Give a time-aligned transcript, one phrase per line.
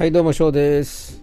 [0.00, 1.22] はい、どうも、翔です。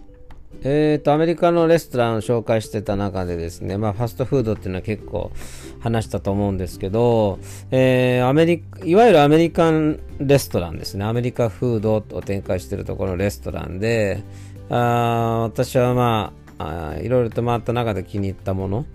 [0.62, 5.32] えっ、と、アメリカのレストランを紹介してた中でですね、まあ、ファストフードっていうのは結構
[5.80, 7.40] 話したと思うんですけど、
[7.72, 14.22] えーアメリカ、いわゆるアメリカンレストランですね、アメリカフードを展開してるところのレストランで、
[14.70, 18.86] あー私はまああー、いろいろと回った中で気に入ったもの、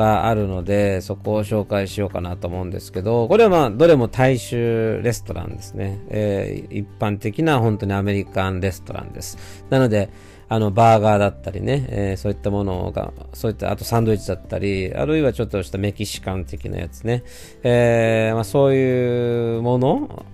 [0.00, 5.98] があるので、そこを紹介しようかなと思うんですけど、これはまあ、どれも大衆レストランですね。
[6.08, 9.36] えー一般的な本当にアメリカンレストランです。
[9.68, 10.08] なので、
[10.48, 17.22] あの、バーガーだったりね、えーそういったものが、そういった、あとサンドイッチだったり、あるいはちょっとしたメキシカン的なやつね。
[17.62, 20.24] えーまあ、そういうもの、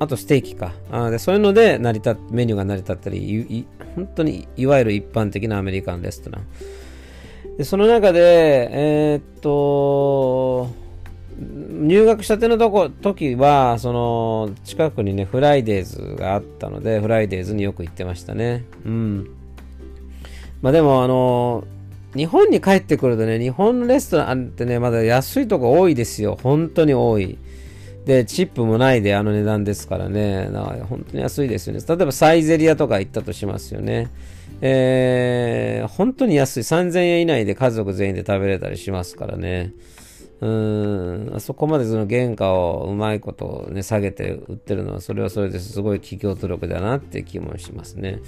[0.00, 0.72] あとステーキか。
[0.92, 6.46] あーでそういうので成り立っメニューが成り立ったり、本当にいわゆる一般的なアメリカンレストラン。
[7.58, 10.68] でその中で、えーっと、
[11.36, 18.64] 入学したてのとこ時は、その、近くにね、フライデーズがあったので、フライデーズによく行ってましたね。
[18.86, 19.30] うん。
[20.62, 21.64] まあでも、あの、
[22.16, 26.38] 日本に帰ってくるとね、日本のレストランってね、まだ安いとこ多いですよ。
[26.40, 27.38] 本当に多い。
[28.08, 30.48] で、チップもないであの値段ですからね。
[30.50, 31.82] だから本当に安いですよね。
[31.86, 34.10] 例えばサイゼリアとか行ったとしますよね。
[34.62, 36.60] えー、本当に安い。
[36.60, 39.74] 3000円以内で家族全員で食べれたりしますからね。
[40.40, 48.20] うーん、そこまでその原価をうまいことね、下げて売ってるのは、それはそれですごい企業努力だなって気もしますね。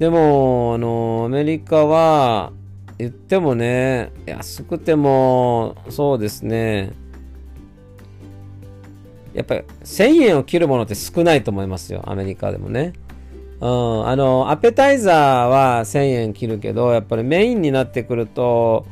[0.00, 2.52] でも、あの、アメリカは、
[2.98, 6.92] 言ってもね、安くても、そうですね、
[9.36, 12.94] やっぱり1000円を切るものって少ないと思いますよ、アメリカでもね。
[13.60, 18.86] うん、あの、アペタイザーは1000円切るけど、やっぱりメインになってくると、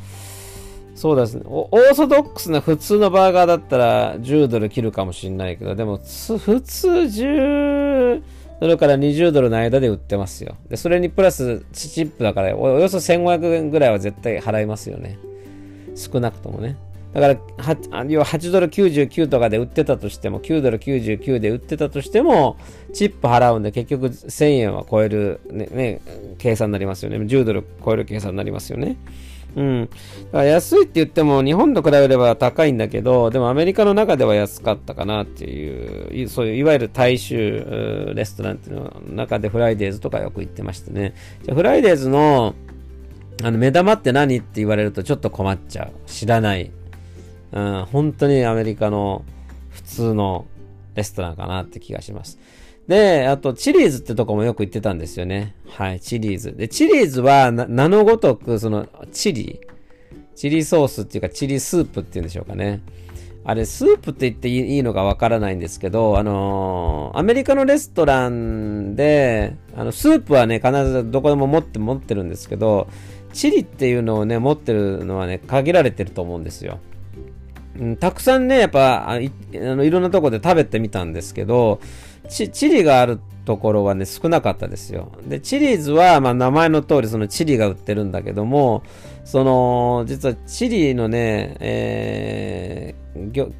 [0.95, 8.23] そうですね、オーソドックスな普通のバーガーだったら10ドル切るかもしれないけど、でも普通10
[8.61, 10.57] ドルから20ドルの間で売ってますよ。
[10.69, 15.19] で、それにプラスチップだから、およそ1500円ぐらいは絶対払いますよね。
[15.97, 16.77] 少なくともね。
[17.15, 22.57] だから、要は8ドル99とかで売ってたとしても、9ドル99で売ってたとしても、
[22.93, 26.01] チップ払うんで結局1000円は超える、ね、ね、
[26.39, 27.19] 計算になりますよね。
[27.19, 28.97] 10ドル超える計算になりますよね。
[29.55, 29.89] うん。
[30.33, 41.15] だから安いって言っても、日本と比べれば高いんだけど、でもアメリカの中では安かったかなっていう、そういういわゆる大衆レストランっていうの中でフライデーズとかよく行ってましたね。
[41.45, 42.57] じゃフライデーズの
[43.43, 45.93] あの目玉って何って言われるとちょっと困っちゃう。
[46.07, 46.71] 知らない。
[47.55, 49.25] うん、本当にアメリカの
[49.71, 50.47] 普通の
[50.97, 52.39] レストランかなって気がします。
[52.89, 55.55] で、あと、チリーズってとこもよく行ってたんですよね。
[55.69, 56.55] はい、チリーズ。
[56.57, 59.61] で、チリーズは名のごとく、その、チリ、
[60.35, 62.83] チリソースっていうか、チリスープっていうんでしょうかね。
[63.45, 72.89] あれ、スープって言っていいいいのかわからないんですけど、あのーアメリカのレストランで、あの、スープはね、必ずどこでも持って持ってるんですけど、
[73.33, 76.81] チリっていうのをね、持ってるのはね、限られてると思うんですよ。
[77.79, 81.81] うん、たくさんね、やっぱあいあのいろんなとこで食べてみたんですけど、
[82.29, 85.13] チリがあるところはね、少なかったですよ。
[85.29, 88.83] で、チリーズは、まあ、名前の通り、そのチリが売ってるんだけども、
[89.25, 93.53] その、実はチリのね、えー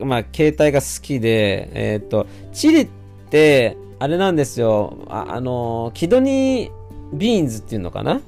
[0.00, 2.88] まあ、携帯が好きで、えーっと、チリっ
[3.30, 6.70] て、あれなんですよ、あ、あの、キドニー
[7.12, 8.20] ビーンズっていうのかな？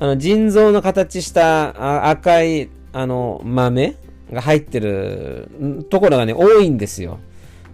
[0.00, 3.94] あの、腎臓の形した赤い、あの、豆
[4.34, 5.48] が入ってる
[5.90, 7.18] ところがね、多いんですよ。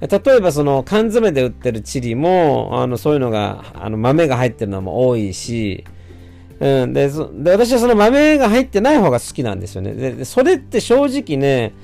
[0.00, 5.84] 例えばその缶詰で売ってるチリも、あの、そういうのが、あの、豆が入ってるのも多いし、
[6.58, 9.92] うん、で、で私はその豆が入ってない方が好きなんですよね。
[9.92, 11.74] で、それって正直ね、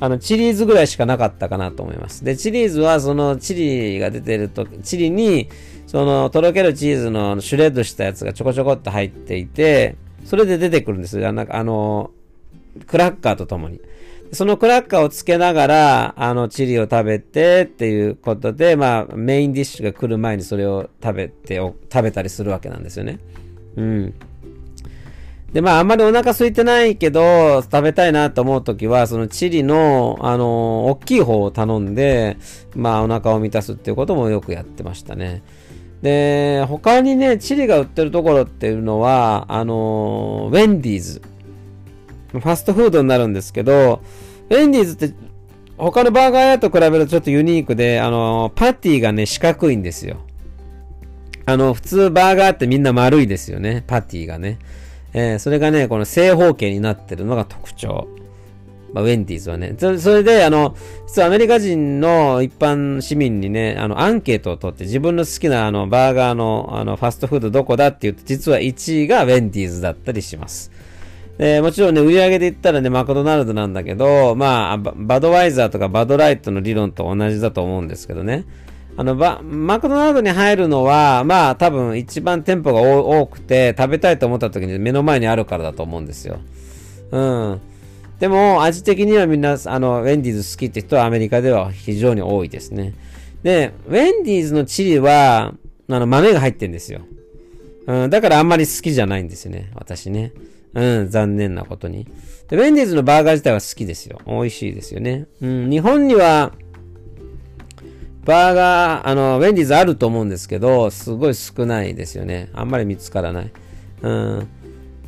[0.00, 2.24] あの、チリーズぐらいしかなかったかなと思います。
[2.24, 5.48] で、チリーズはそのチリが出てると、チリに、
[5.86, 11.32] その、とろけるチーズのシュレッドしたやつがちょこちょこっと入っていて、それで出てくるんですよ。
[11.32, 12.10] なんかあの、
[12.86, 13.80] クラッカーとともに。
[14.32, 23.18] そのクラッカーをつけながら、あの、チリを食べてっていうことで、まあ、メインディッシュが来る前にそれを食べて、食べたりするわけなんですよね。
[23.76, 24.14] うん。
[25.52, 32.38] で、まあ、あんまりお腹空いてないけど、食べたいなと思うときは、そのチリの、あの、大きい方を頼んで、
[32.74, 35.42] まあ、お腹を満たすっていうこともよくやってましたね。
[36.00, 41.31] で、他にね、チリが売ってるところっていうのは、あの、ウェンディーズ。
[42.40, 44.02] ファストフードになるんですけど、
[44.50, 45.14] ウェンディーズって
[45.78, 50.18] 他のバーガー屋と比べるとちょっとユニークで、あの、パティがね、四角いんですよ。
[51.46, 54.58] あの、普通バーガーってみんな丸いですよね、パティがね。
[55.14, 58.08] えーそれがね、この正方形になってるのが特徴。
[58.92, 59.74] まあ、ウェンディーズはね。
[59.78, 60.76] それで、あの、
[61.06, 70.70] 実はアメリカ人の一般市民にね、あの、アンケートを取って自分の好きなあの、バーガーのあの、ファストフードどこだって言うと、実は1位がウェンディーズだったりします。
[71.38, 78.44] で、もちろんね、売り上げで言ったらね、マクドナルドなんだけど、まあ、バドワイザーとかバドライトの理論と同じだと思うんですけどね。
[78.96, 86.40] あの、マクドナルドに入るのは、まあ、多分一番店舗が多くて、食べたいと思った時に目の前にあるからだと思うんですよ。
[87.10, 87.60] うん。
[88.20, 92.94] でも、味的にはみんな、あの、ウェンディーズ好きって人はアメリカでは非常に多いですね。
[93.42, 95.54] で、ウェンディーズのチリは、
[95.88, 97.00] あの、豆が入ってるんですよ。
[97.86, 99.70] うん、だからあんまり好きじゃないんですよね。
[99.74, 100.32] 私ね。
[100.74, 102.06] うん、残念なことに。
[102.48, 104.20] で、ウェンディーズのバーガー自体は好きですよ。
[104.26, 105.26] 美味しいですよね。
[105.40, 106.52] うん、日本には、
[108.24, 112.50] バーガー、あの、ウェンディーズあると思うんですけど、すごい少ないですよね。
[112.52, 113.50] あんまり見つからない。
[114.02, 114.48] うん、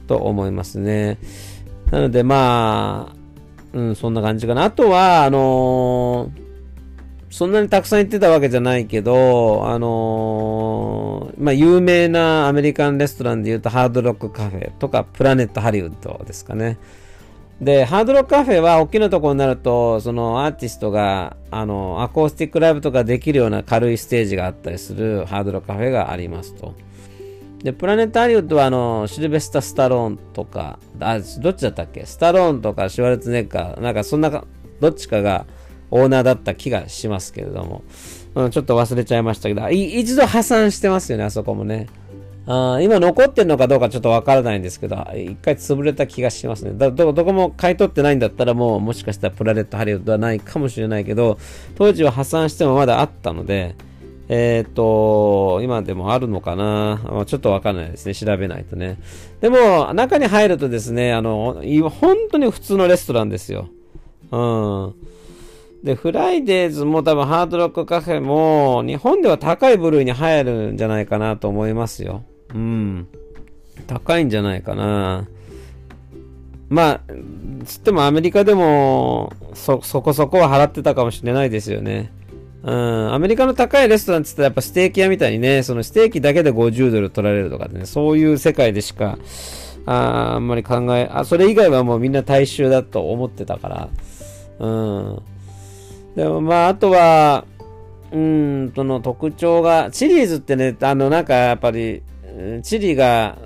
[0.06, 1.19] と思いますね。
[1.90, 3.16] なのでまあ、
[3.72, 4.64] うん、そんな感じかな。
[4.64, 6.44] あとは、あのー、
[7.34, 16.78] そんなにたくさん行ってたわけじゃないけど、あのー、まあ、有名なアメリカンレストランで言うと、ハードロックカフェとか、プラネットハリウッドですかね。
[17.60, 26.76] で、ハードロックカフェは大きなところになると、そのアーティストが、あの、アコースティックライブとかできるような軽いステージがあったりするハードロックカフェがありますと。
[27.64, 32.06] で、プラネタリウッドはあの、シルベスタ・スタローンとか、あ、どっちだったっけ？
[32.06, 35.46] スタローンとかシュワルツネッガー、なんかそんな、どっちかが
[35.90, 37.82] オーナーだった気がしますけれども、
[38.34, 41.86] うん、ちょっと忘れちゃいましたけど、一度破産してますよね、あそこもね。
[42.46, 46.72] あ今残ってるのかどうかちょっとわからないんですけど、一回潰れた気がしますね。
[46.75, 51.38] だどどこも買い取ってないんだったらもうもしかしたらプラネットハリウッドはないかもしれないけど、
[51.76, 53.76] 当時は破産してもまだあったので、
[54.28, 58.14] えっ、ー、と、今でもあるのかなちょっとわかんないですね。
[58.14, 58.98] 調べないとね。
[59.40, 63.69] でも、中に入るとですね、あの、本当に普通のレストランですよ。
[64.30, 64.94] うん。
[65.84, 72.25] で、フライデーズも多分ハードロックカフェも、日本では高い部類に入るんじゃないかなと思いますよ。
[72.54, 73.06] うん。
[73.86, 75.28] 高いんじゃないかな。
[76.70, 77.00] まあ、
[77.66, 82.10] つってもアメリカでもそ、そこそこは払ってたかもしれないですよね。
[82.62, 89.19] うん、アメリカの高いレストランって言ったらやっぱステーキ屋みたいにね、そのステーキだけで50ドル取られるとかね、そういう世界でしか、
[89.84, 93.88] ああんまり考え、あ、それ以外はもうみんな大衆だと思ってたから、
[94.60, 95.22] うん。
[96.16, 97.44] でもまあ、あとは、
[98.12, 102.02] うん、その特徴が、チリーズってね、あの、なんかやっぱり、
[102.62, 103.37] チリが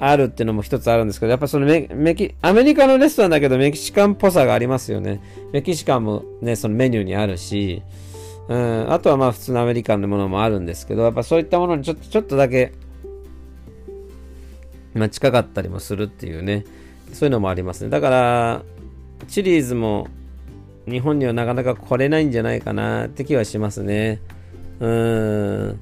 [0.00, 5.20] あるっていうのも一つあるんですけど、やっぱそのメメキ、アメリカのレストランだけどメキシカンっぽさがありますよね。
[5.52, 7.82] メキシカンもね、そのメニューにあるし、
[8.48, 12.72] うん、あとはまあ普通のアメリカンのものもあるんですけど、やっぱそういったものにちょっと、ちょっとだけ、
[14.94, 16.64] まあ近かったりもするっていうね、
[17.12, 17.90] そういうのもありますね。
[17.90, 18.62] だから、
[19.26, 20.06] チリーズも
[20.88, 24.20] 日本にはなかなか来れないんじゃないかなって気はしますね。
[24.80, 25.80] うん。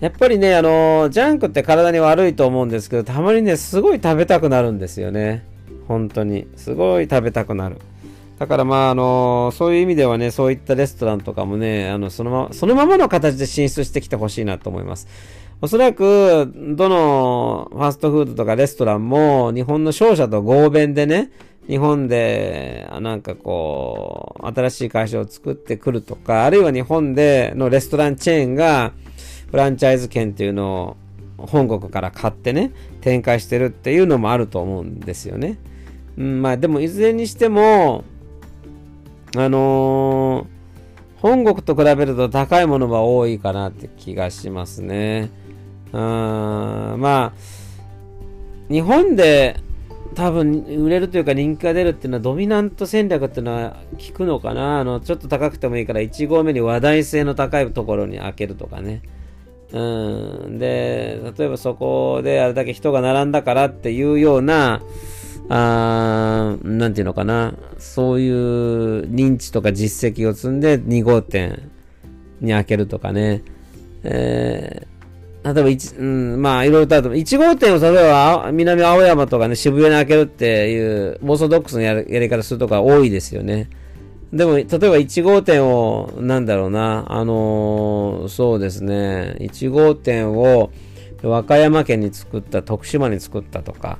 [0.00, 5.44] やっぱりね、あの、ジャンクって体に悪いと思うんですけど、たまにね、すごい食べたくなるんですよね。
[5.88, 6.46] 本当に。
[6.56, 7.76] すごい食べたくなる。
[8.38, 15.08] だからまあ、あの、そういう意味ではね、そういったレストランとかもね、あの、そのまま、そのままの形で進出してきてほしいなと思います。
[15.62, 21.30] おそらく、どのファストフードとかレストランも、日本の商社と合弁でね、
[21.68, 28.92] 日本で、なんかこう、新しい会社を作ってくるとか、あるいは日本でのレストランチェーンが、
[29.50, 30.96] フランチャイズ権っていうの
[31.38, 35.58] を本国から買ってね、展開してるっていうのもあると思うんですよね。
[36.16, 38.04] うん、まあでもいずれにしても、
[39.36, 45.30] あのー、本国と比べると高いものが多いかなって気がしますね。
[45.92, 47.32] うん、まあ、
[48.68, 49.60] 日本で
[50.16, 54.80] 多分売れるというか人気が出るっていうのはドミナント戦略っていうのは効くのかな？
[54.80, 59.02] あの、ちょっと高くてもいいから1合目に話題性の高いところに開けるとかね。
[59.72, 59.78] う
[60.48, 60.58] ん。
[60.58, 64.82] で、例えばそこであれだけ人が並んだからっていうような、
[65.50, 71.70] あなんていうのかな、そういう認知とか実績を積んで2号店
[72.40, 73.42] に開けるとかね、
[74.02, 74.95] えー、
[75.46, 83.70] 例えば1、うん、まあいろいろとあると、1号店を例えば南青山とかね、渋谷に開けるっていうオーソドックスのやり方するとか多いですよね。
[84.32, 90.72] でも、例えば1号店を、なんだろうな、あのー、そうですね、1号店を
[91.22, 93.98] 和歌山県に作った、徳島に作ったとか、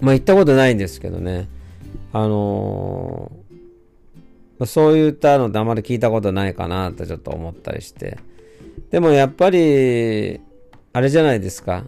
[0.00, 1.48] まあ行ったことないんですけどね。
[2.12, 8.18] あのー、そういったのってあまり聞いたことないかなってちょっと思ったりして。
[8.90, 10.40] でもやっぱり、
[10.92, 11.84] あれじゃないですか。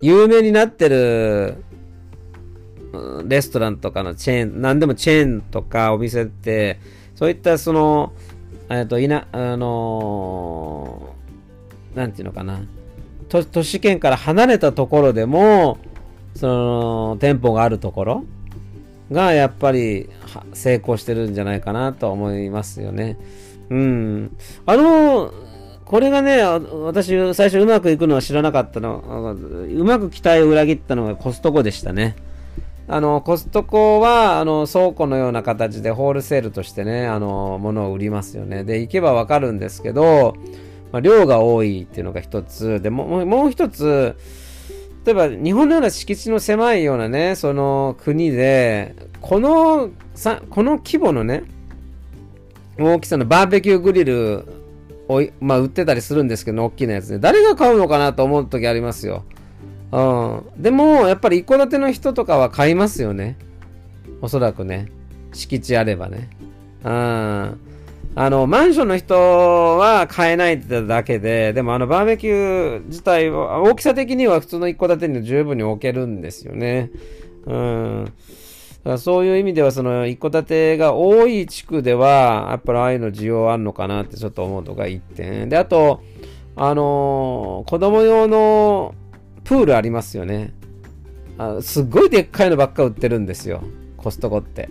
[0.00, 1.56] 有名になってる
[3.26, 6.80] レストランとかのチェーン、何でもチェーンとかお店って、
[7.14, 8.12] そういったその、
[8.68, 12.60] えっと、いな、あのー、なんていうのかな、
[13.28, 15.78] 都都市圏から離れたところでも、
[16.34, 18.24] その、店舗があるところ
[19.10, 20.10] が、やっぱり、
[20.52, 23.16] 成功してるんじゃないかなと思いますよね。
[23.70, 24.36] うん。
[24.66, 25.32] あの、
[25.86, 29.36] これがね、私、最初うまくいくのは知らなかったの。
[29.36, 32.16] うまく期待を裏切ったのがコストコでしたね。
[32.88, 38.64] あの、コストコは、あの、倉庫のような形でホールセールとしてね、あの、物を売りますよね。
[38.64, 40.34] で、行けばわかるんですけど、
[40.90, 42.80] まあ、量が多いっていうのが一つ。
[42.82, 44.16] で、もう、もう一つ、
[45.04, 51.44] 例えば日本のような敷地の狭いようなね、その国で、この、さ、この規模のね、
[52.76, 54.65] 大きさのバーベキューグリル
[55.08, 57.18] を、まあ、売ってたりするんですけど、大きなやつね。
[57.18, 59.24] 誰が買うのかなと思う時ありますよ。
[59.92, 60.00] う
[60.58, 60.62] ん。
[60.62, 63.36] でも、やっぱり一戸建ての人とかは買いますよね。
[64.20, 64.90] おそらくね。
[65.32, 66.30] 敷地あればね。
[66.84, 67.60] うん。
[68.18, 76.90] あの、マンションの人は買えないってだけで、でもあのバーベキュー自体は、大きさ的には普通の一戸建てに十分に置けるんですよね。
[77.44, 78.12] うん。
[78.86, 85.48] からそういう意味では、その一戸建てが多い地区では、やっぱりああいうの需要あるのかなってちょっと思うとか1点。
[85.48, 86.02] で、あと、
[86.54, 88.94] あのー、子供用の
[89.44, 90.54] プールありますよね。
[91.38, 93.62] あすっごいでっかいのばっか売ってるんですよ。
[93.96, 94.70] コストコって。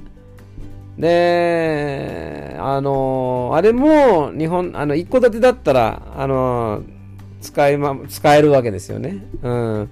[0.98, 6.86] で、あのー、あれも、日本、あの、一戸建てだったら、あのー、
[7.42, 9.26] 使いま、使えるわけですよね。
[9.44, 9.90] うん。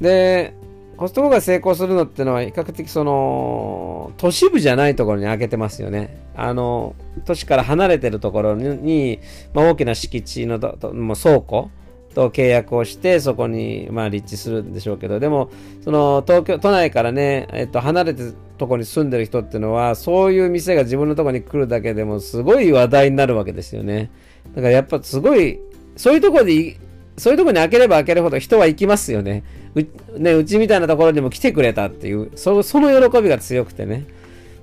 [0.00, 0.54] で、
[1.00, 6.22] コストコが成功するのってのは、比較的その、都市部じゃないところに開けてますよね。
[6.36, 9.18] あの、都市から離れてるところに、
[9.54, 11.70] まあ、大きな敷地のもう倉庫
[12.14, 15.48] と契約をして、そこに、まあ、立地するんでしょうけど、でも、
[15.82, 24.10] その、東京、都内からね、えっと、離れてるところに住んでる人っていうのは、そういう店が自分のところに来るだけでも、すごい話題になるわけですよね。
[24.54, 25.60] だからやっぱすごい、
[25.96, 26.76] そういうとこで、
[27.20, 29.44] そういうとこに開ければ開けるほど人は行きますよね。
[29.74, 34.06] う,、ね、うちみたいなところにも来てくれたっていう、そその喜びが強くてね。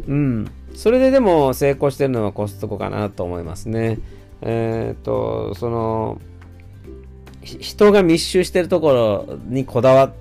[0.07, 0.51] うん。
[0.75, 3.99] それででも成功してるのはコストコかなと思いますね。
[4.41, 6.19] えっ、と、その、
[7.41, 10.11] 人が密集してるところにこだわっ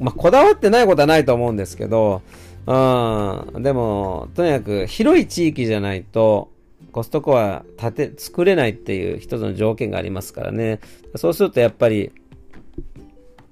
[0.00, 2.22] まあ、こだわってないことはないと思うんですけど、
[2.66, 6.50] うん、でも、とにかく広い地域じゃないと、
[6.92, 10.80] コストコは建て、作れないっていう一つの条件がありますからね。
[11.16, 12.12] そうするとやっぱり、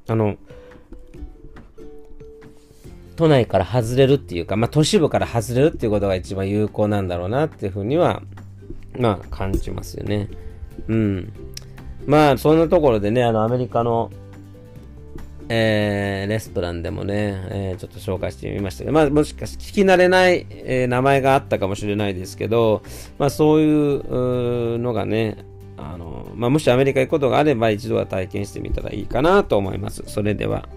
[0.09, 0.37] あの、
[3.16, 8.23] 都内から外れるっていうか、まあ、都市部から外れるっていうことが一番有効なんだろうなっていうふうには、
[8.99, 10.28] まあ、感じますよね。
[10.88, 11.33] うん。
[12.07, 14.11] まあ、そんなところでね、あの、アメリカの、
[15.48, 17.14] えー、レストランでもね、
[17.50, 22.82] えー、ちょっと紹介してみましたけど、まあ、もしかして聞き慣れない、えー、名前があったかもしれないですけど、
[23.18, 25.38] まあ、そういうのがね、
[25.76, 30.02] あの、まあ、もしアメリカ行くことがあれば一度は体験してみたらいいかなと思います。
[30.06, 30.68] それでは。